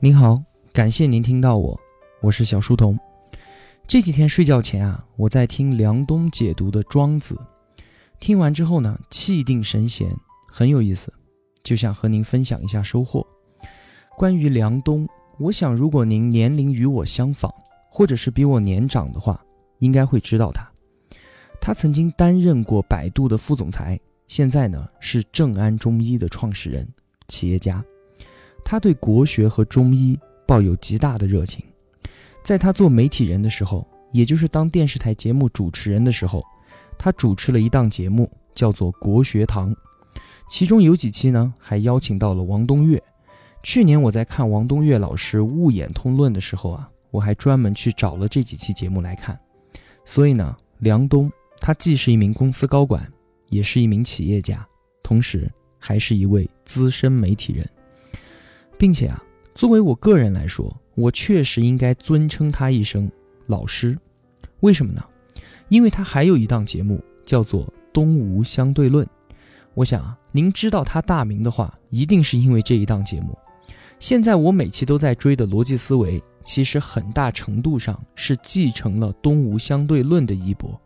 [0.00, 0.40] 您好，
[0.72, 1.76] 感谢您听到我，
[2.20, 2.96] 我是小书童。
[3.88, 7.34] 这几天睡觉前啊，我在听梁冬解读的《庄子》，
[8.20, 10.08] 听完之后呢，气定神闲，
[10.46, 11.12] 很有意思，
[11.64, 13.26] 就想和您分享一下收获。
[14.16, 15.04] 关于梁冬，
[15.36, 17.52] 我想如果您年龄与我相仿，
[17.90, 19.44] 或者是比我年长的话，
[19.80, 20.64] 应该会知道他。
[21.60, 26.88] 他曾经担任过百度的副总裁，现在呢是正安中医的创始人、
[27.26, 27.84] 企业家。
[28.64, 31.64] 他对国学和中医抱有极大的热情，
[32.42, 36.42] 在他做媒体人的时候，也就是当电视台节目主持人的时候，
[36.98, 39.74] 他主持了一档节目，叫做《国学堂》，
[40.48, 43.02] 其中有几期呢，还邀请到了王东岳。
[43.62, 49.38] 去年我在看王东岳老师《物演通论》的时候啊，我还专门去找了这几期节目来看。
[50.04, 53.06] 所以呢，梁冬他既是一名公司高管，
[53.48, 54.66] 也是一名企业家，
[55.02, 57.68] 同时还是一位资深媒体人。
[58.78, 59.22] 并且啊，
[59.54, 63.10] 作为我个人来说，我确实应该尊称他一声
[63.46, 63.98] 老师。
[64.60, 65.04] 为什么呢？
[65.68, 69.04] 因为他还有一档节目叫做《东吴相对论》。
[69.74, 73.36] 我想啊，您知道他大名的话，一定是因为这一档节目。
[73.98, 80.80] 现在我每期都在追的逻辑思维，其实很大程度上是继承了《东吴相对论》的衣钵，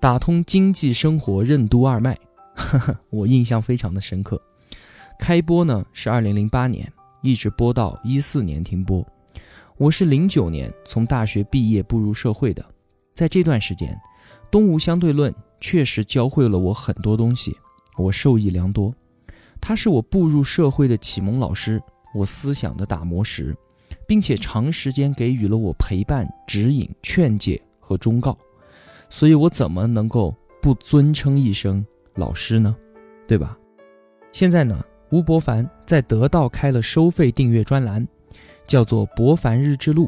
[0.00, 2.18] 打通经济生活任督二脉。
[2.54, 4.40] 呵呵，我印象非常的深刻。
[5.18, 6.90] 开播呢是二零零八年。
[7.22, 9.06] 一直播到一四年停播。
[9.76, 12.64] 我是零九年从大学毕业步入社会的，
[13.14, 13.98] 在这段时间，
[14.50, 17.56] 东吴相对论确实教会了我很多东西，
[17.96, 18.94] 我受益良多。
[19.60, 21.82] 它是我步入社会的启蒙老师，
[22.14, 23.54] 我思想的打磨石，
[24.06, 28.36] 并且长时间给予了我陪伴、指引、劝诫和忠告。
[29.10, 31.84] 所以，我怎么能够不尊称一声
[32.14, 32.74] 老师呢？
[33.26, 33.58] 对吧？
[34.32, 34.82] 现在呢？
[35.10, 38.06] 吴伯凡在得到开了收费订阅专栏，
[38.66, 40.06] 叫做《伯凡日志录》。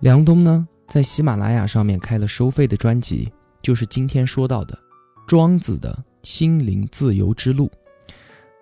[0.00, 3.30] 梁冬呢，在喜马拉雅上面开了收费的专辑，
[3.60, 4.74] 就是今天说到的
[5.26, 7.66] 《庄子的心灵自由之路》。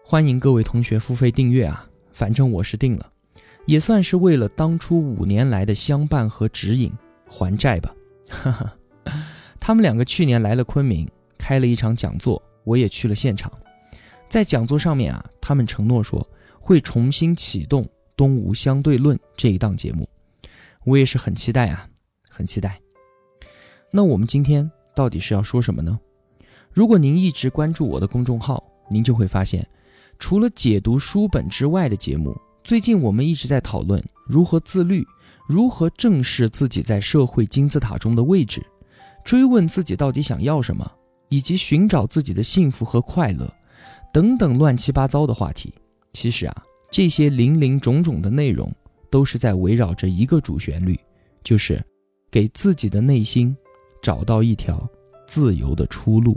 [0.04, 1.86] 欢迎各位同学付费订阅啊！
[2.12, 3.08] 反正我是定了，
[3.66, 6.92] 也算是为了当初五年来的相伴和指引
[7.28, 7.94] 还债吧。
[8.28, 8.76] 哈哈，
[9.60, 11.08] 他们两个去年来了昆明，
[11.38, 13.48] 开了一场讲座，我也去了现场。
[14.28, 17.84] 在讲座上面啊，他们承诺说会重新启动
[18.16, 20.08] 《东吴相对论》这一档节目，
[20.82, 21.88] 我也是很期待啊，
[22.28, 22.80] 很期待。
[23.92, 25.96] 那我们今天到底是要说什么呢？
[26.72, 29.64] 如果您一直关注我的公众号，您就会发现，
[30.18, 35.06] 除了解读书本之外的节目，最近我们一直在讨论如何自律，
[35.46, 38.60] 如何正视自己在社会金字塔中的位置，
[39.24, 40.90] 追问自己到底想要什么，
[41.28, 43.48] 以及寻找自己的幸福和快乐。
[44.16, 45.70] 等等乱七八糟的话题，
[46.14, 48.74] 其实啊，这些零零种种的内容，
[49.10, 50.98] 都是在围绕着一个主旋律，
[51.44, 51.84] 就是
[52.30, 53.54] 给自己的内心
[54.00, 54.88] 找到一条
[55.26, 56.34] 自由的出路。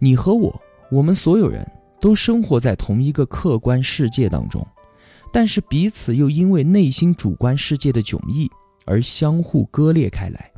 [0.00, 0.60] 你和我，
[0.90, 1.64] 我们所有人
[2.00, 4.66] 都生活在同一个客观世界当中，
[5.32, 8.50] 但是彼此又因为内心主观世界的迥异
[8.86, 10.50] 而相互割裂开来，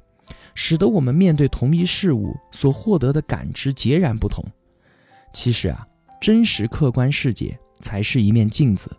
[0.54, 4.42] 使得我们面对同一事物所获得的感知截然不同。
[5.34, 5.86] 其实啊。
[6.20, 8.90] 真实客观世界才是一面镜子，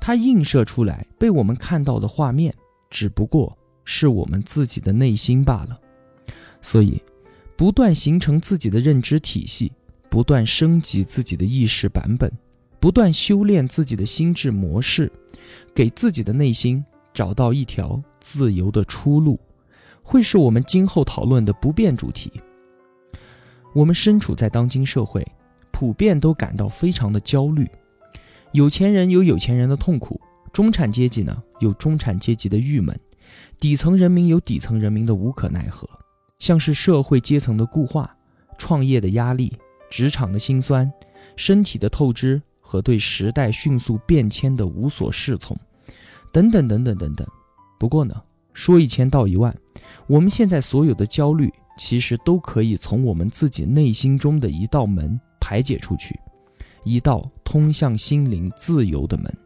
[0.00, 2.52] 它映射出来被我们看到的画面，
[2.90, 5.78] 只不过是我们自己的内心罢了。
[6.60, 7.00] 所以，
[7.56, 9.72] 不断形成自己的认知体系，
[10.08, 12.30] 不断升级自己的意识版本，
[12.80, 15.10] 不断修炼自己的心智模式，
[15.74, 16.84] 给自己的内心
[17.14, 19.38] 找到一条自由的出路，
[20.02, 22.32] 会是我们今后讨论的不变主题。
[23.72, 25.24] 我们身处在当今社会。
[25.72, 27.68] 普遍都感到非常的焦虑，
[28.52, 30.20] 有钱人有有钱人的痛苦，
[30.52, 32.96] 中产阶级呢有中产阶级的郁闷，
[33.58, 35.88] 底层人民有底层人民的无可奈何，
[36.38, 38.14] 像是社会阶层的固化、
[38.58, 39.52] 创业的压力、
[39.90, 40.90] 职场的辛酸、
[41.34, 45.56] 身体的透支和对时代迅速变迁的无所适从，
[46.32, 47.26] 等等等等等等。
[47.78, 48.14] 不过呢，
[48.52, 49.52] 说一千道一万，
[50.06, 55.18] 我们现在所有的焦虑，其实都可以从我们自己内心中的一道门。
[55.44, 56.16] 排解出去，
[56.84, 59.36] 一道通向心灵自由的门，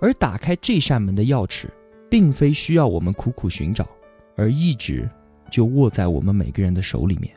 [0.00, 1.68] 而打开这扇门的钥匙，
[2.10, 3.88] 并非需要我们苦苦寻找，
[4.36, 5.08] 而一直
[5.52, 7.32] 就握在我们每个人的手里面。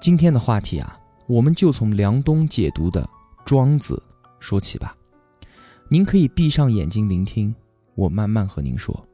[0.00, 3.02] 今天的话题啊，我们就从梁冬解读的
[3.44, 4.02] 《庄子》
[4.40, 4.96] 说起吧。
[5.88, 7.54] 您可以闭上眼睛聆听，
[7.94, 9.06] 我慢慢和您说。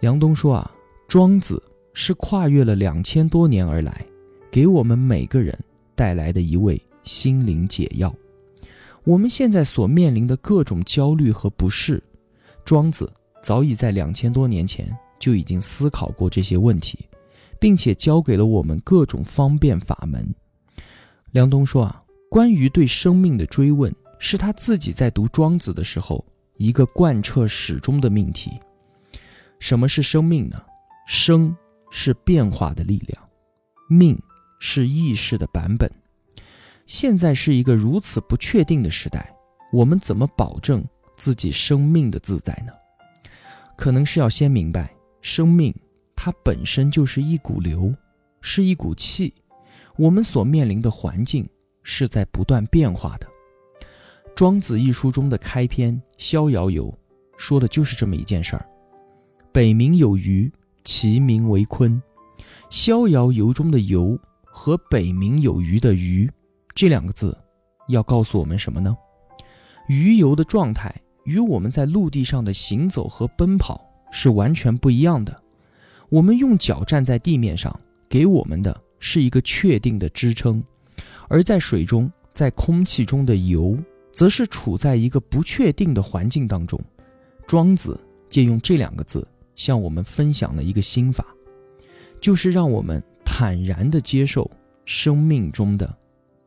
[0.00, 0.70] 梁冬说啊，
[1.08, 1.56] 《庄子》
[1.94, 4.04] 是跨越了两千多年而来，
[4.50, 5.58] 给我们每个人。
[5.98, 8.14] 带来的一味心灵解药。
[9.02, 12.00] 我们现在所面临的各种焦虑和不适，
[12.64, 13.12] 庄子
[13.42, 16.96] 早已在两千多年前就已经思考过这些问题，
[17.58, 20.32] 并且教给了我们各种方便法门。
[21.32, 22.00] 梁冬说啊，
[22.30, 26.24] 关于对生命的追问，是他自己在读庄子的时候
[26.58, 28.52] 一个贯彻始终的命题。
[29.58, 30.62] 什么是生命呢？
[31.08, 31.56] 生
[31.90, 33.28] 是变化的力量，
[33.88, 34.16] 命
[34.58, 35.90] 是意识的版本。
[36.86, 39.34] 现在是一个如此不确定的时代，
[39.72, 40.84] 我们怎么保证
[41.16, 42.72] 自己生命的自在呢？
[43.76, 44.90] 可能是要先明白，
[45.20, 45.74] 生命
[46.16, 47.94] 它本身就是一股流，
[48.40, 49.32] 是一股气。
[49.96, 51.48] 我们所面临的环境
[51.82, 53.26] 是在不断变化的。
[54.34, 56.86] 《庄子》一书中的开篇《逍遥游》
[57.36, 58.64] 说的就是这么一件事儿：
[59.52, 60.50] 北冥有鱼，
[60.84, 61.90] 其名为鲲。
[62.70, 64.18] 《逍遥游》中的“游”
[64.58, 66.28] 和北冥有鱼的“鱼”。
[66.74, 67.36] 这两个字
[67.86, 68.94] 要告诉我们什么呢？
[69.86, 70.92] 鱼游的状态
[71.24, 75.40] 与我们在陆地上的行走和奔跑是完全不一样的。
[76.08, 77.72] 我们用脚站在地面上，
[78.08, 80.60] 给我们的是一个确定的支撑；
[81.28, 83.78] 而在水中、在空气中的游，
[84.10, 86.80] 则是处在一个不确定的环境当中。
[87.46, 91.24] 庄子借用这两个字，向我们分享了一个心法，
[92.20, 94.50] 就是让我们坦然的接受
[94.86, 95.98] 生命中的。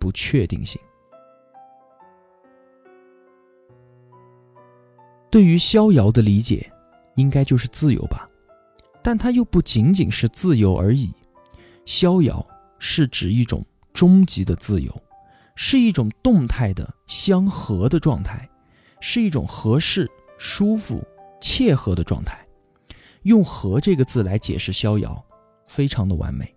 [0.01, 0.81] 不确定性。
[5.29, 6.73] 对于逍遥的理解，
[7.17, 8.27] 应该就是自由吧，
[9.03, 11.13] 但它又不仅仅是自由而已。
[11.85, 12.43] 逍遥
[12.79, 13.63] 是指一种
[13.93, 14.91] 终极的自由，
[15.53, 18.49] 是一种动态的相合的状态，
[19.01, 21.07] 是一种合适、舒服、
[21.39, 22.43] 切合的状态。
[23.21, 25.23] 用“和”这个字来解释逍遥，
[25.67, 26.51] 非常的完美，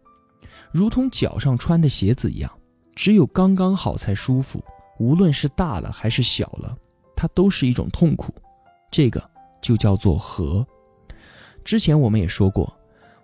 [0.74, 2.50] 如同脚上穿的鞋子一样。
[2.96, 4.62] 只有刚刚好才舒服，
[4.98, 6.76] 无论是大了还是小了，
[7.14, 8.34] 它都是一种痛苦。
[8.90, 9.22] 这个
[9.62, 10.66] 就叫做和。
[11.64, 12.76] 之前我们也说过，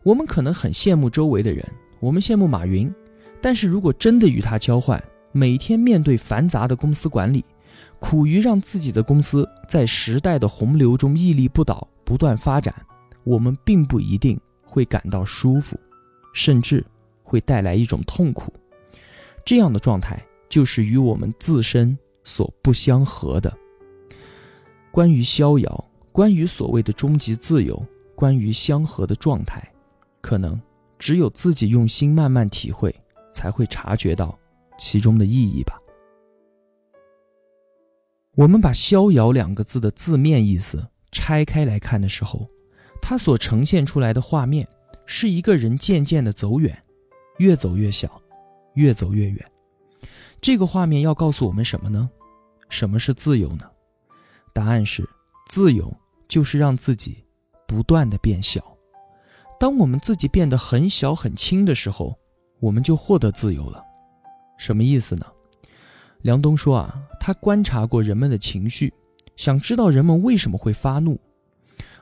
[0.04, 1.68] 我们可能很羡慕周围的人，
[1.98, 2.92] 我们羡慕马云，
[3.42, 5.02] 但是如果真的与他交换，
[5.32, 7.44] 每天面对繁杂的公司管理，
[7.98, 12.74] 苦于让自己的公司在时代的洪流中屹立不倒，不断发展，
[13.24, 15.78] 我们并不一定会感到舒服，
[16.32, 16.84] 甚至
[17.30, 18.52] 会带来一种痛苦。
[19.44, 23.56] 这样的状态就是与我们自身所不相合的。
[24.90, 27.80] 关于逍遥，关于所谓的终极自由，
[28.16, 29.62] 关于相合的状态，
[30.20, 30.60] 可能
[30.98, 32.92] 只有自己用心慢慢体会，
[33.32, 34.36] 才会察觉到
[34.76, 35.78] 其中的意义吧。
[38.34, 42.48] 我们把“逍遥”两个字的字面意思拆开来看的时候，
[43.00, 44.66] 它所呈现出来的画面
[45.06, 46.76] 是一个人渐渐的走远，
[47.40, 48.08] 越走越小。
[48.74, 49.50] 越走越远，
[50.40, 52.08] 这个画面要告诉我们什么呢？
[52.68, 53.68] 什么是自由呢？
[54.52, 55.06] 答案是，
[55.48, 55.92] 自由
[56.28, 57.24] 就是让自己
[57.66, 58.62] 不断的变小。
[59.58, 62.16] 当我们自己变得很小很轻的时候，
[62.60, 63.84] 我们就获得自由了。
[64.56, 65.26] 什么意思呢？
[66.22, 68.94] 梁冬说啊，他观察过人们的情绪，
[69.34, 71.20] 想知道人们为什么会发怒。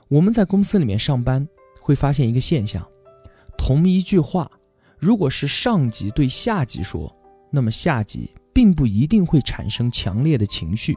[0.08, 1.48] 我们在公司里面上班，
[1.80, 2.86] 会发现一个现象，
[3.56, 4.50] 同一句话。
[4.98, 7.14] 如果是上级对下级说，
[7.50, 10.94] 那么下级并不一定会产生强烈的情绪；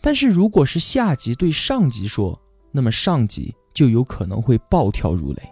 [0.00, 2.38] 但是如果是下级对上级说，
[2.70, 5.42] 那么上级就有可能会暴跳如雷。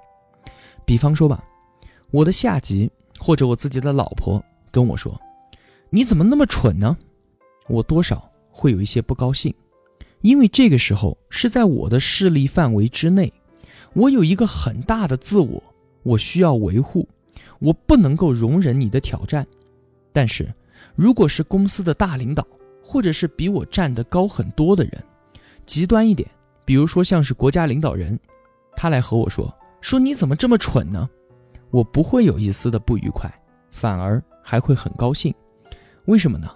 [0.84, 1.42] 比方说吧，
[2.10, 5.18] 我的下级或者我自己的老婆跟我说
[5.88, 6.96] ：“你怎么那么蠢呢？”
[7.68, 9.54] 我多少会有一些不高兴，
[10.20, 13.32] 因为这个时候是在我的势力范围之内，
[13.94, 15.62] 我有一个很大的自我，
[16.02, 17.08] 我需要维护。
[17.60, 19.46] 我不能够容忍你的挑战，
[20.12, 20.52] 但是，
[20.94, 22.46] 如果是公司的大领导，
[22.82, 24.92] 或者是比我站得高很多的人，
[25.64, 26.28] 极端一点，
[26.64, 28.18] 比如说像是国家领导人，
[28.76, 31.08] 他来和我说说你怎么这么蠢呢？
[31.70, 33.32] 我不会有一丝的不愉快，
[33.70, 35.32] 反而还会很高兴。
[36.06, 36.48] 为什么呢？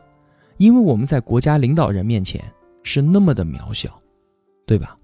[0.56, 2.42] 因为我们在国家领导人面前
[2.82, 4.00] 是那么的渺小，
[4.66, 4.96] 对吧？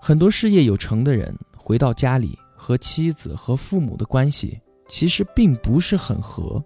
[0.00, 4.58] 很多事业有成的人回到家里和妻子和父母的关系。
[4.88, 6.64] 其实并不是很合，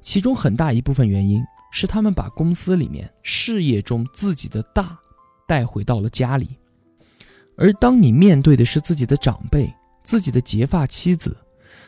[0.00, 1.40] 其中很大一部分原因
[1.70, 4.98] 是他们把公司里面事业中自己的大
[5.46, 6.56] 带回到了家里，
[7.56, 11.36] 而当你面对的是自己的长辈、自己的结发妻子，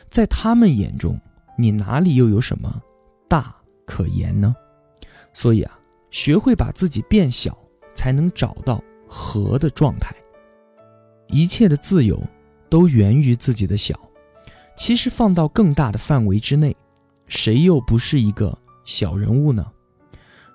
[0.09, 1.19] 在他们眼中，
[1.57, 2.81] 你哪里又有什么
[3.27, 3.55] 大
[3.85, 4.55] 可言呢？
[5.33, 5.79] 所以啊，
[6.11, 7.57] 学会把自己变小，
[7.93, 10.15] 才能找到和的状态。
[11.27, 12.21] 一切的自由
[12.69, 13.99] 都源于自己的小。
[14.75, 16.75] 其实放到更大的范围之内，
[17.27, 19.65] 谁又不是一个小人物呢？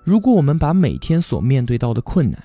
[0.03, 2.43] 如果我们把每天所面对到的困难，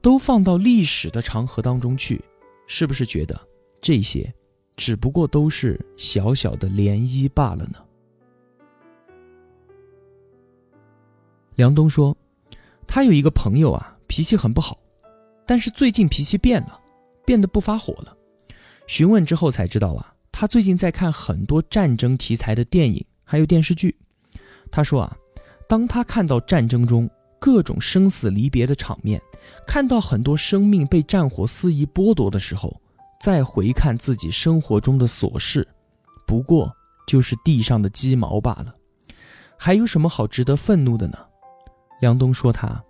[0.00, 2.24] 都放到历史的长河当中去，
[2.66, 3.38] 是不是觉得
[3.80, 4.32] 这些
[4.76, 7.78] 只不过都是小小的涟漪罢了呢？
[11.56, 12.16] 梁冬说，
[12.86, 14.78] 他有一个朋友啊，脾气很不好，
[15.46, 16.80] 但是最近脾气变了，
[17.24, 18.16] 变得不发火了。
[18.86, 23.96] 询问之后才知道啊，他最近在看很多战争题材的电影还有电视剧。
[24.70, 25.16] 他说啊，
[25.66, 27.08] 当他看到战争中
[27.40, 29.18] 各种生死离别的场面，
[29.66, 32.78] 看到很多生命被战火肆意剥夺的时候，
[33.18, 35.66] 再回看自己生活中的琐事，
[36.26, 36.70] 不过
[37.06, 38.74] 就是地上的鸡毛罢了，
[39.58, 41.16] 还有什么好值得愤怒的呢？
[42.02, 42.84] 梁冬说：“他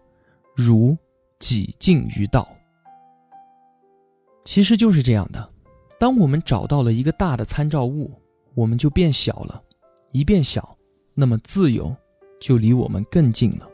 [0.57, 0.99] 如
[1.39, 2.49] 己尽于道，
[4.45, 5.53] 其实就是这样的。
[5.99, 8.13] 当我们找到了一个大的参照物，
[8.55, 9.63] 我们就变小了。
[10.13, 10.77] 一变小，
[11.15, 11.95] 那么自由
[12.41, 13.69] 就离我们更近了。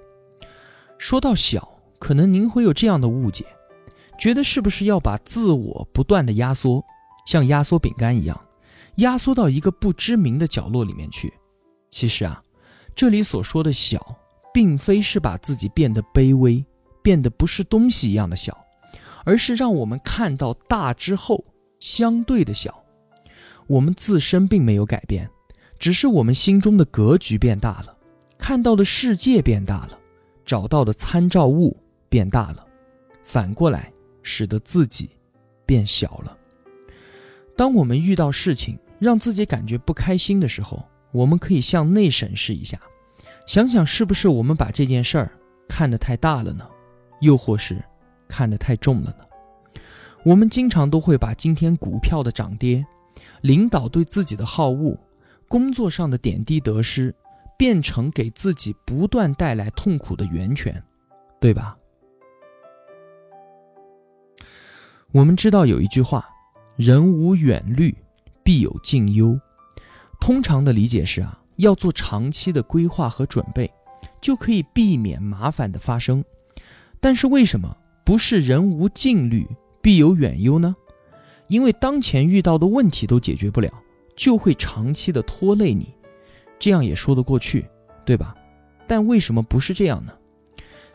[0.98, 3.44] 说到小，可能您会有这样的误解，
[4.18, 6.84] 觉得是不是要把自我不断的压缩，
[7.26, 8.40] 像压缩饼干一样，
[8.96, 11.32] 压缩到一个不知名的角落里面去？
[11.90, 12.42] 其实啊，
[12.94, 14.00] 这里所说的小。”
[14.54, 16.62] 并非是把自己变得卑微，
[17.00, 18.54] 变得不是东西一样的小，
[19.24, 21.42] 而是让我们看到大之后
[21.82, 22.82] 相对的小。
[23.66, 25.28] 我们自身并没有改变，
[25.78, 27.94] 只是我们心中的格局变大了，
[28.38, 29.98] 看到的世界变大了，
[30.46, 31.76] 找到的参照物
[32.08, 32.64] 变大了，
[33.24, 35.10] 反过来使得自己
[35.66, 36.36] 变小了。
[37.56, 42.80] 当我们遇到事情让自己感觉不开心的时候，我们可以向内审视一下。
[43.44, 45.32] 想想是不是我们把这件事儿
[45.68, 46.64] 看得太大了呢？
[47.20, 47.82] 又或是
[48.28, 49.24] 看得太重了呢？
[50.24, 52.84] 我们经常都会把今天股票的涨跌、
[53.40, 54.96] 领导对自己的好恶、
[55.48, 57.14] 工作上的点滴得失，
[57.58, 60.82] 变成给自己不断带来痛苦的源泉，
[61.40, 61.76] 对吧？
[65.10, 66.28] 我们知道有一句话
[66.76, 67.94] ：“人无远虑，
[68.42, 69.38] 必有近忧。”
[70.20, 71.38] 通常的理解是啊。
[71.56, 73.70] 要做长期的规划和准备，
[74.22, 76.24] 就可以避免麻烦的发生。
[76.98, 79.46] 但是为什么不是人无近虑
[79.82, 80.74] 必有远忧呢？
[81.48, 83.70] 因为当前遇到的问题都解决不了，
[84.16, 85.92] 就会长期的拖累你。
[86.58, 87.66] 这样也说得过去，
[88.06, 88.34] 对吧？
[88.86, 90.12] 但为什么不是这样呢？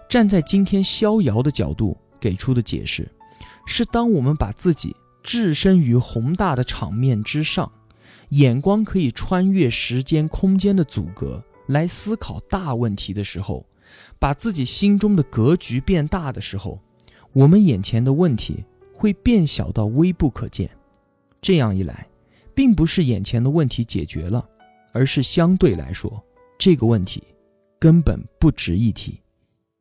[0.09, 3.07] 站在今天逍遥的角度给出的解释，
[3.65, 7.69] 是当我们把自己置身于宏大的场面之上。
[8.29, 13.65] 眼光可以穿越时间空间的阻隔来思考大问题的时候，
[14.19, 16.79] 把自己心中的格局变大的时候，
[17.31, 18.65] 我们眼前的问题
[18.97, 20.69] 会变小到微不可见。
[21.39, 22.07] 这样一来，
[22.55, 24.43] 并不是眼前的问题解决了，
[24.91, 26.21] 而是相对来说，
[26.57, 27.23] 这个问题
[27.79, 29.21] 根本不值一提。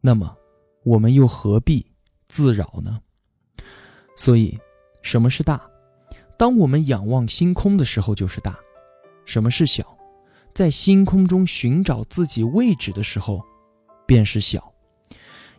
[0.02, 0.36] 那么，
[0.84, 1.84] 我们又何必
[2.28, 3.00] 自扰呢？
[4.14, 4.58] 所以，
[5.00, 5.60] 什么是大？
[6.36, 8.52] 当我们仰望星空的时候，就是大；
[9.24, 9.96] 什么是小？
[10.52, 13.42] 在星空中寻找自己位置的时候，
[14.06, 14.72] 便是小。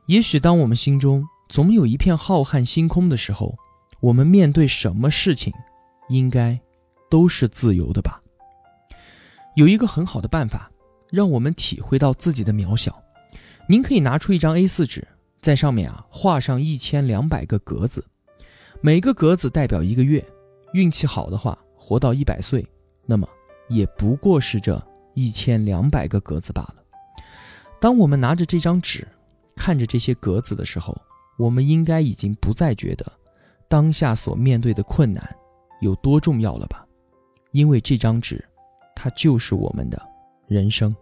[0.06, 3.56] 也许当我们心中总有一片浩瀚星空的时候，
[4.00, 5.54] 我们面对什么事情，
[6.10, 6.60] 应该
[7.10, 8.22] 都是自由的吧？
[9.56, 10.70] 有一个很好的办法，
[11.10, 13.02] 让我们体会到自己的渺小。
[13.68, 15.08] 您可以拿出一张 A4 纸，
[15.42, 18.06] 在上面啊画上一千两百个格子，
[18.82, 20.24] 每个格子代表一个月。
[20.74, 22.66] 运气好的话，活到一百岁，
[23.06, 23.28] 那么
[23.70, 24.82] 也不过是这
[25.16, 26.76] 一千两百个格子罢了。
[27.80, 29.08] 当我们拿着这张纸，
[29.56, 30.96] 看着这些格子的时候，
[31.38, 33.06] 我们应该已经不再觉得
[33.70, 35.24] 当下所面对的困难
[35.82, 36.86] 有多重要了吧？
[37.52, 38.44] 因为这张纸，
[38.96, 40.02] 它就是我们的
[40.48, 40.96] 人生。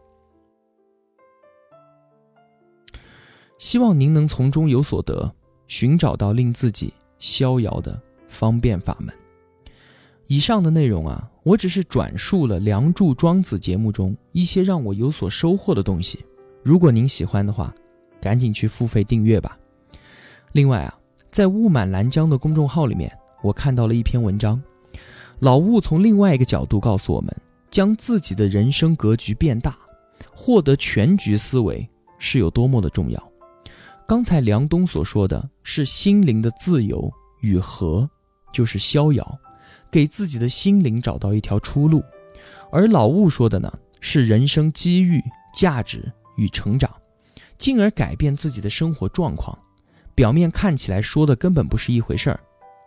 [3.57, 5.33] 希望您能从中有所得，
[5.67, 9.13] 寻找到令自己逍遥的方便法门。
[10.27, 16.25] 以上的内容啊，我只是转述了《梁祝庄子》节目中一些让我有所收获的东西。
[16.63, 17.73] 如果您喜欢的话，
[18.19, 19.57] 赶紧去付费订阅吧。
[20.55, 20.97] 另外啊，
[21.31, 23.11] 在雾满拦江的公众号里面，
[23.43, 24.63] 我看到了一篇文章，
[25.39, 27.35] 老雾从另外一个角度告诉我们，
[27.69, 29.77] 将自己的人生格局变大，
[30.33, 31.85] 获得全局思维
[32.19, 33.31] 是有多么的重要。
[34.07, 38.09] 刚才梁冬所说的是心灵的自由与和，
[38.53, 39.39] 就是逍遥。
[39.91, 42.01] 给自己的心灵找到一条出路，
[42.71, 43.69] 而老悟说的呢
[43.99, 45.21] 是人生机遇、
[45.53, 46.89] 价值与成长，
[47.57, 49.57] 进而改变自己的生活状况。
[50.15, 52.39] 表面看起来说的根本不是一回事儿，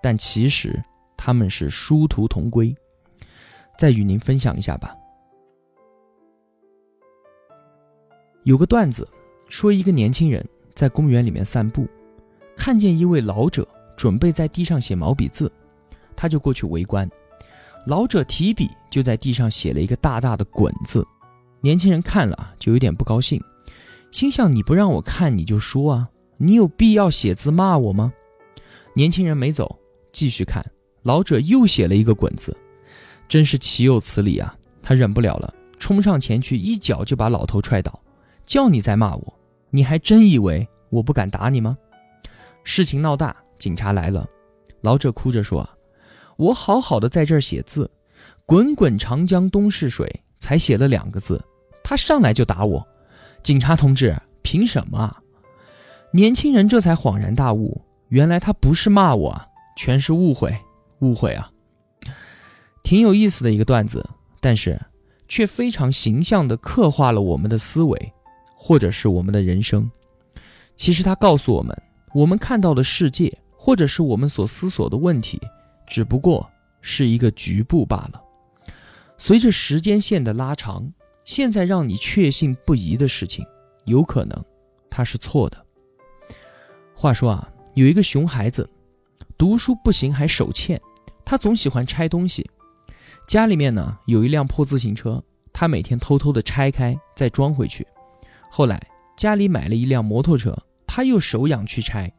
[0.02, 0.82] 但其实
[1.16, 2.74] 他们是殊途同归。
[3.78, 4.96] 再与您分享一下吧。
[8.44, 9.06] 有个段子
[9.48, 10.44] 说，一个年轻人
[10.74, 11.86] 在公园里面散步，
[12.56, 15.52] 看见一位老者准备在地上写毛笔字，
[16.16, 17.08] 他就过去围观。
[17.86, 21.06] 老者提笔就在地上写了一个大大的“滚”字，
[21.60, 23.42] 年轻人看了就有点不高兴，
[24.10, 26.08] 心想：你不让我看你就说啊，
[26.40, 28.12] 你有必要写字骂我吗？
[28.94, 29.78] 年轻人没走，
[30.12, 30.64] 继续看，
[31.02, 32.56] 老者又写了一个“滚”字，
[33.28, 34.56] 真是岂有此理啊！
[34.80, 38.00] 他忍不了了，冲上前去一脚就把老头踹倒，
[38.46, 39.34] 叫你再骂我，
[39.70, 41.76] 你还真以为我不敢打你吗？
[42.62, 44.24] 事情闹大，警察来了，
[44.80, 45.68] 老者哭着说。
[46.36, 47.90] 我好好的在这儿写字
[48.46, 51.44] ，“滚滚长江东逝水”才写了两个字，
[51.82, 52.86] 他上来就打我。
[53.42, 55.20] 警察同志，凭什么啊？
[56.12, 59.40] 年轻人这才恍然大悟，原来他不是骂我，
[59.76, 60.56] 全是误会，
[61.00, 61.50] 误会啊！
[62.82, 64.04] 挺有意思的一个段子，
[64.40, 64.80] 但是
[65.28, 68.12] 却非常形象地刻画了我们的思维，
[68.56, 69.90] 或者是我们的人生。
[70.76, 71.76] 其实他告诉我们，
[72.14, 75.38] 我们看到的世界，或者是我们所思索的问题。
[75.86, 76.48] 只不过
[76.82, 78.22] 是一个局部罢了。
[79.16, 80.90] 随着时间线的拉长，
[81.24, 83.44] 现在让你确信不疑的事情，
[83.84, 84.44] 有可能
[84.88, 85.64] 它是错的。
[87.00, 88.68] 话说啊，有一个熊孩子，
[89.36, 90.80] 读书不行还手欠，
[91.24, 92.44] 他总喜欢拆东西。
[93.28, 97.86] 家里面呢有一辆破自行车，他每天偷偷的拆开再装回去。
[98.50, 98.84] 后来
[99.16, 100.52] 家里买了一辆摩托车，
[100.88, 102.12] 他又手痒去拆，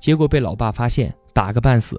[0.00, 1.96] 结果被老爸发现，打个半死。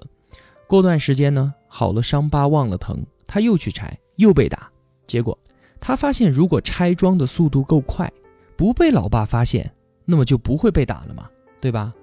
[0.66, 4.70] 过段时间呢，好了伤疤忘了疼，他又去拆，又被打。
[5.06, 5.38] 结果
[5.80, 8.12] 他发现，如果拆装的速度够快，
[8.58, 9.72] 不被老爸发现，
[10.04, 11.30] 那么就不会被打了嘛，
[11.62, 11.94] 对吧？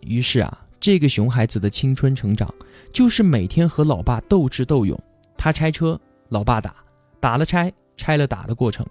[0.00, 2.52] 于是啊，这个熊孩子的青春成长，
[2.92, 4.98] 就是每天和老爸斗智斗勇。
[5.36, 6.70] 他拆车，老爸打；
[7.18, 8.86] 打了拆，拆了打的过程。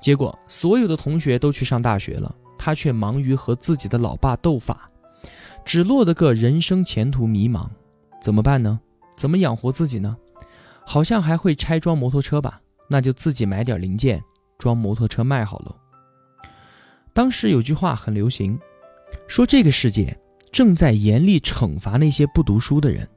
[0.00, 4.90] 结果所有的同学都去上大学了，他却忙于和自己的老爸斗法，
[5.64, 7.68] 只落得个人生前途迷茫。
[8.20, 8.80] 怎么办呢？
[9.16, 10.16] 怎么养活自己呢？
[10.86, 12.60] 好像还会拆装摩托车吧？
[12.88, 14.22] 那就自己买点零件
[14.56, 15.76] 装摩托车卖好了。
[17.12, 18.58] 当时有句话很流行，
[19.26, 20.16] 说这个世界
[20.52, 23.08] 正在严厉惩罚那些不读书的人，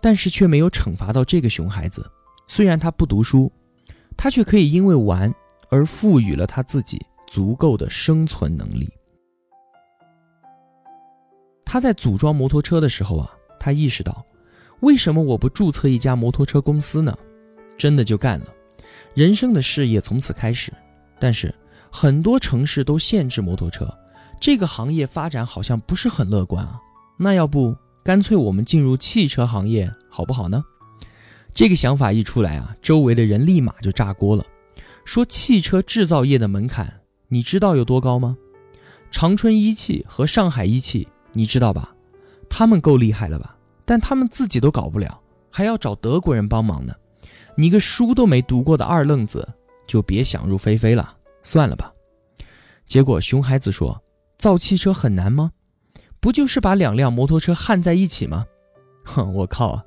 [0.00, 2.10] 但是却没有惩罚到这个熊孩子。
[2.46, 3.50] 虽然他不读书，
[4.16, 5.32] 他却可以因为玩
[5.68, 8.88] 而赋予了他自己足够的生存能力。
[11.64, 13.30] 他在组装摩托车的时候啊。
[13.58, 14.24] 他意识到，
[14.78, 17.18] 为什么我不注册一家摩托车公司呢？
[17.76, 18.46] 真的就干了，
[19.12, 20.72] 人生的事业从此开始。
[21.18, 21.52] 但是
[21.90, 23.92] 很多城市都限制摩托车，
[24.40, 26.80] 这个行业发展好像不是很乐观啊。
[27.16, 30.64] 那要不干脆我们进入汽车行业好不好呢？
[31.54, 34.44] 这个想法一出来啊，周围的人立马就炸锅了，
[35.04, 38.36] 说汽车制造业的门槛你知道有多高吗？
[39.10, 41.94] 长春一汽和上海一汽，你知道吧？
[42.50, 43.56] 他们够厉害了吧？
[43.84, 45.18] 但他们自己都搞不了，
[45.50, 46.92] 还要找德国人帮忙呢。
[47.56, 49.48] 你个书都没读过的二愣子，
[49.86, 51.90] 就别想入非非了，算了吧。
[52.84, 53.98] 结果熊孩子说
[54.46, 55.50] ：“造汽车很难吗？
[56.20, 58.46] 不就是把两辆摩托车焊在一起吗？”
[59.04, 59.84] 哼，我靠啊，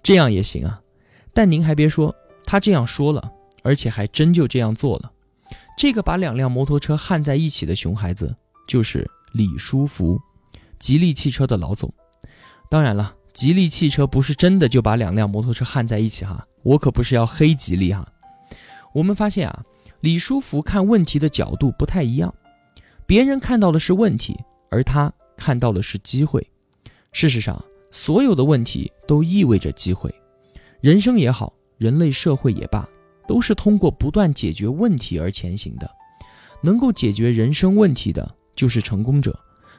[0.00, 0.80] 这样也行啊！
[1.34, 2.14] 但您还别说，
[2.44, 3.32] 他这样说了，
[3.64, 5.10] 而且还真就这样做了。
[5.76, 8.32] 这个把两辆摩托车焊在一起的熊孩子，
[8.68, 10.20] 就是李书福，
[10.78, 11.92] 吉利汽车的老总。
[12.70, 13.12] 当然了。
[13.32, 18.06] 吉利汽车不是真的就把两辆摩托车焊在一起哈，我可不是要黑吉利哈。
[18.94, 19.64] 我们发现啊，
[19.98, 22.32] 李书福看问题的角度不太一样，
[23.06, 24.36] 别人看到的是问题，
[24.68, 26.44] 而他看到的是机会。
[27.12, 30.12] 事实上，所有的问题都意味着机会，
[30.80, 32.86] 人生也好，人类社会也罢，
[33.26, 35.90] 都是通过不断解决问题而前行的。
[36.62, 39.30] 能够解决人生问题的，就是成功者；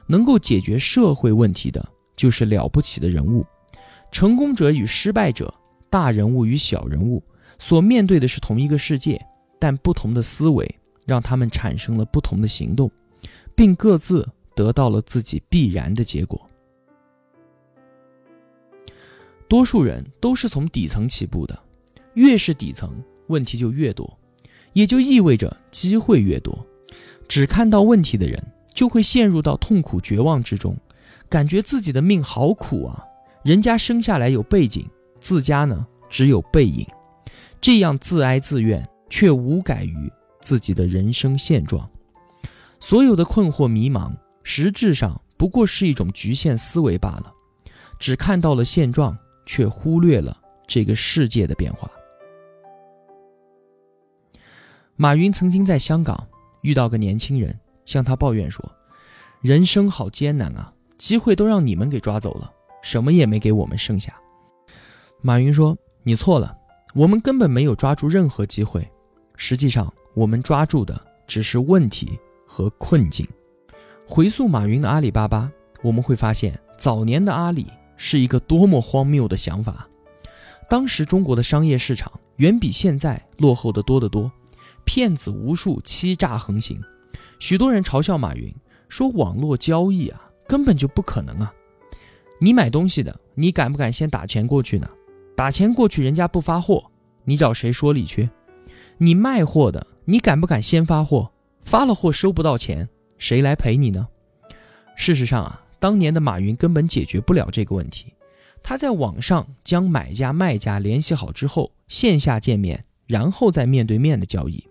[0.07, 1.85] 能够解决社会问题的。
[2.15, 3.45] 就是了不起的人物，
[4.11, 5.53] 成功者与失败者，
[5.87, 7.23] 大人物与小人物，
[7.59, 9.23] 所面对的是同一个世界，
[9.59, 10.67] 但不同的思维
[11.05, 12.89] 让他们产生了不同的行动，
[13.57, 16.47] 并各自得到了自己必然的结果。
[19.47, 21.57] 多数人都是从底层起步的，
[22.13, 24.15] 越是底层，问题就越多，
[24.73, 26.63] 也就意味着机会越多。
[27.27, 28.39] 只看到问题的人，
[28.75, 30.77] 就会陷入到痛苦绝望之中。
[31.27, 33.03] 感觉自己的命好苦啊！
[33.43, 34.87] 人家生下来有背景，
[35.19, 36.85] 自家呢只有背影，
[37.59, 41.89] 这样自哀自怨，却无改于自己的人生现状。
[42.79, 44.11] 所有的困惑迷茫，
[44.43, 47.33] 实质上不过是一种局限思维罢了，
[47.99, 50.37] 只看到了现状，却忽略了
[50.67, 51.89] 这个世界的变化。
[54.95, 56.27] 马云曾经在香港
[56.61, 58.63] 遇到个年轻人，向他抱怨说
[59.41, 64.11] ：“人生好艰难啊！”机会都让你们给抓走了，什么也没给我们剩下。
[65.21, 66.57] 马云说：“你错了，
[66.95, 68.87] 我们根本没有抓住任何机会。
[69.35, 73.27] 实际上，我们抓住的只是问题和困境。”
[74.07, 75.51] 回溯马云的阿里巴巴，
[75.83, 79.87] 我们会发现，早年的阿里是一个多么荒谬的想法。
[80.69, 84.31] 当时中国的商业市场远比现在落后的多得多，
[84.85, 86.81] 骗子无数，欺诈横行。
[87.39, 88.53] 许多人嘲笑马云，
[88.89, 91.53] 说网络交易啊根本就不可能啊！
[92.39, 94.89] 你买东西的，你敢不敢先打钱过去呢？
[95.35, 96.89] 打钱过去，人家不发货，
[97.25, 98.29] 你找谁说理去？
[98.97, 101.31] 你卖货的，你敢不敢先发货？
[101.67, 104.07] 发了货收不到钱，谁来赔你呢？
[104.95, 108.13] 事实上啊，当年的马云根本解决不了这个问题。
[108.63, 114.65] 他在网上将买家卖家联系好之后，线下见面，然后再面对面的交易。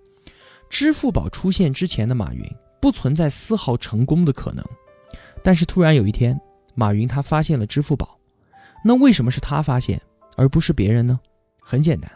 [0.71, 2.43] 支付宝出现之前的马云
[2.81, 4.65] 不存在丝毫成功的可能，
[5.43, 6.41] 但是突然有一天，
[6.75, 8.19] 马云他发现了支付宝。
[8.83, 10.01] 那为什么是他发现，
[10.35, 11.21] 而不是别人呢？
[11.61, 12.11] 很简单，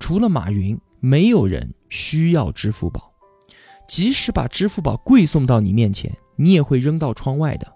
[0.00, 3.12] 除了马云，没有人需要支付宝。
[3.88, 7.66] 即使把支付宝贵送到你面前，你也会扔到窗外的，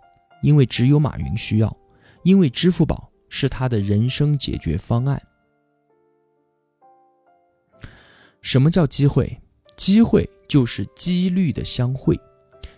[0.43, 1.77] 因为只有马云需要，
[2.23, 3.09] 因为支付宝。
[3.35, 5.19] 是他的人生解决方案。
[8.43, 9.41] 什么叫机会？
[9.75, 12.15] 机会就是几率的相会，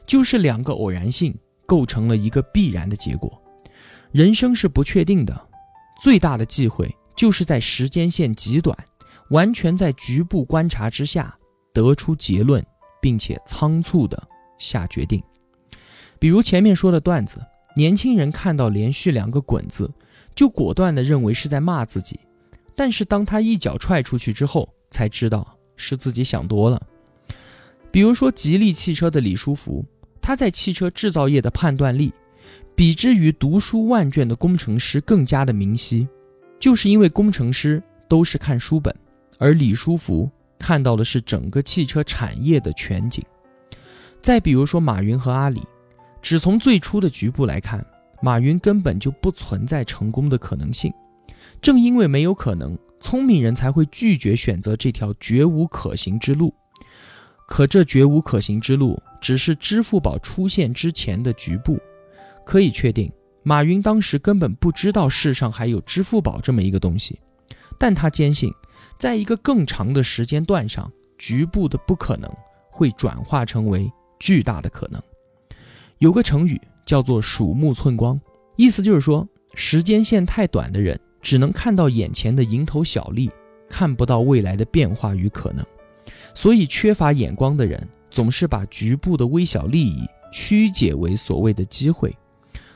[0.07, 3.43] 就是两个偶然性构成了一个必然的结果。
[4.13, 5.49] 人生是不确定的，
[6.01, 8.79] 最大的忌讳就是在时间线极短、
[9.31, 11.37] 完全在局部观察之下
[11.73, 12.65] 得出结论，
[13.05, 14.17] 并且仓促的
[14.57, 15.23] 下决定。
[16.19, 17.39] 比如前面说的段子，
[17.77, 19.93] 年轻人看到连续两个“滚”字。
[20.35, 22.19] 就果断地认为是在骂自己，
[22.75, 26.83] 但是当他一脚踹出去之后，才知道是自己想多了。
[27.93, 29.85] 比如说吉利汽车的李书福，
[30.21, 32.11] 他在汽车制造业的判断力，
[32.75, 36.09] 比之于读书万卷的工程师更加的明晰，
[36.59, 38.93] 就是因为工程师都是看书本，
[39.39, 40.29] 而李书福
[40.67, 43.23] 看到的是整个汽车产业的全景。
[44.23, 45.61] 再比如说马云和阿里，
[46.23, 47.85] 只从最初的局部来看。
[48.23, 50.91] 马云根本就不存在成功的可能性，
[51.61, 56.55] 正因为没有可能，聪明人才会拒绝选择这条绝无可行之路。
[57.47, 61.79] 可这绝无可行之路只是支付宝出现之前的局部，
[62.47, 67.21] 可以确定，马云当时根本不知道世上还有支付宝这么一个东西，
[67.79, 68.51] 但他坚信，
[68.99, 72.31] 在一个更长的时间段上，局部的不可能
[72.71, 75.03] 会转化成为巨大的可能。
[75.99, 76.61] 有个成语。
[76.87, 78.21] 叫做鼠目寸光，
[78.57, 83.31] 意思就是说，时间线太短的人只能看到眼前的蝇头小利，
[83.71, 85.65] 看不到未来的变化与可能。
[86.35, 92.15] 所以，缺乏眼光的人总是把局部的微小利益曲解为所谓的机会。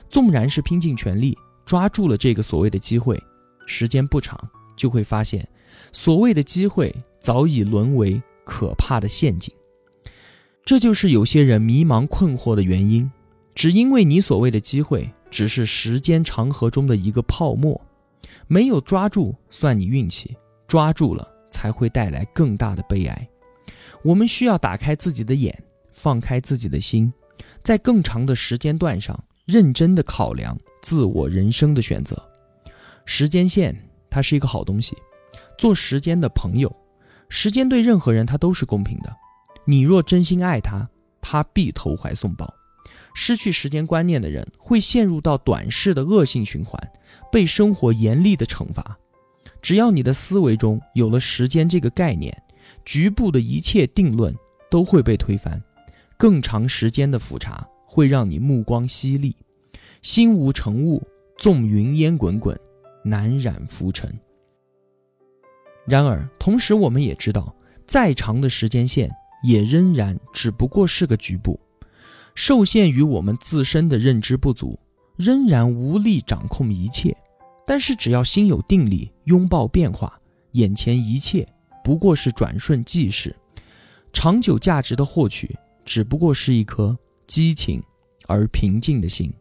[0.09, 3.23] 纵然是拼尽全力抓住了这个所谓的机会，
[3.67, 4.41] 时间不长
[4.75, 5.47] 就会发现，
[5.93, 9.53] 所谓的机会早已沦为可怕的陷阱。
[10.65, 13.11] 这就是有些人迷茫困惑的原因。
[13.55, 17.81] 只因为你所谓的机会只是时间长河中的一个泡沫，
[18.47, 20.37] 没有抓住算你运气，
[20.69, 23.29] 抓住了才会带来更大的悲哀。
[24.03, 27.13] 我们需要打开自己的眼，放开自己的心，
[27.65, 32.17] 在更长的时间段上认真的考量自我人生的选择。
[33.05, 33.77] 时间线
[34.09, 34.97] 它是一个好东西，
[35.59, 36.75] 做时间的朋友，
[37.29, 39.15] 时间对任何人他都是公平的。
[39.67, 40.89] 你若真心爱他，
[41.21, 42.55] 他必投怀送抱。
[43.15, 46.81] 失去时间观念的人会陷入到短视的恶性循环，
[47.33, 48.97] 被生活严厉的惩罚。
[49.61, 52.33] 只要你的思维中有了时间这个概念，
[52.85, 54.33] 局部的一切定论
[54.71, 55.61] 都会被推翻。
[56.17, 59.35] 更长时间的复查会让你目光犀利，
[60.03, 61.03] 心无成雾，
[61.37, 62.59] 纵云烟滚滚，
[63.03, 64.17] 难染浮尘。
[65.89, 67.55] 然而，同时我们也知道，
[67.87, 69.11] 再长的时间线
[69.43, 71.59] 也仍然只不过是个局部。
[72.35, 74.79] 受限于我们自身的认知不足，
[75.17, 77.17] 仍然无力掌控一切。
[77.67, 80.19] 但是只要心有定力，拥抱变化，
[80.53, 81.47] 眼前一切
[81.83, 83.35] 不过是转瞬即逝。
[84.13, 86.97] 长久价值的获取，只不过是一颗
[87.27, 87.83] 激情
[88.27, 89.33] 而平静的心。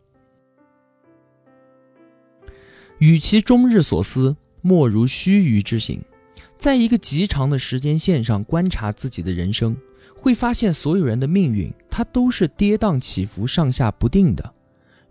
[2.99, 6.01] 与其终日所思，莫如须臾之行。
[6.57, 9.75] 在一个极长的时间线上观察自己的人生。
[10.19, 14.53] 会发现，所有人的命运，它都是跌宕起伏、上下不定的。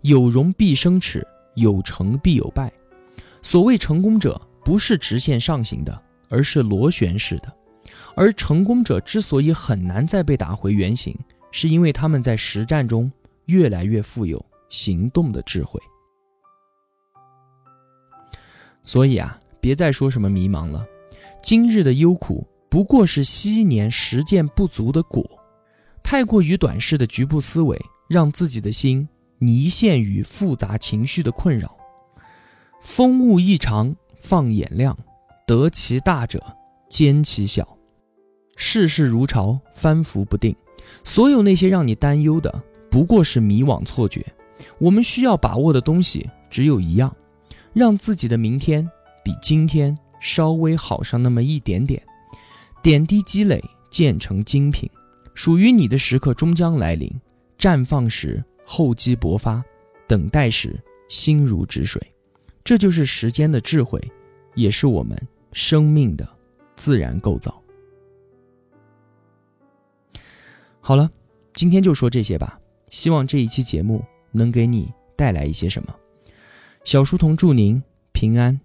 [0.01, 2.71] 有容必生耻，有成必有败。
[3.41, 7.51] 所谓成功者，不是直线上行的，而是螺旋式的。
[8.15, 11.17] 而成功者之所以很难再被打回原形，
[11.51, 13.09] 是因为他们在实战中
[13.45, 15.79] 越来越富有，行动的智慧。
[18.83, 20.85] 所以啊，别再说什么迷茫了，
[21.41, 25.25] 今日的忧苦不过是昔年实践不足的果。
[26.03, 29.07] 太过于短视的局部思维，让自己的心
[29.39, 31.75] 泥陷于复杂情绪的困扰。
[32.81, 34.97] 风物异常，放眼量，
[35.45, 36.41] 得其大者，
[36.89, 37.67] 兼其小。
[38.55, 40.55] 世事如潮，翻浮不定。
[41.03, 44.25] 所有那些让你担忧的，不过是迷惘错觉。
[44.79, 47.13] 我们需要把握的东西只有一样：
[47.73, 48.89] 让自己的明天
[49.23, 52.01] 比今天稍微好上那么一点点。
[52.81, 54.89] 点滴积累，建成精品。
[55.33, 57.11] 属于你的时刻终将来临，
[57.59, 59.63] 绽放时厚积薄发，
[60.07, 62.01] 等待时心如止水，
[62.63, 64.01] 这就是时间的智慧，
[64.55, 65.15] 也是我们
[65.53, 66.27] 生命的
[66.75, 67.61] 自然构造。
[70.79, 71.09] 好了，
[71.53, 75.93] 今天就说这些吧，希望这一期节目能给你带来一些什么。
[76.83, 78.59] 小书童祝您平安、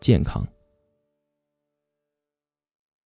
[0.00, 0.46] 健康。